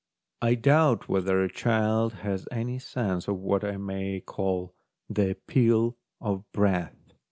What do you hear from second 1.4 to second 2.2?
a child